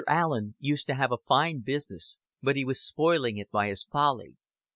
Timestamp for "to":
0.87-0.95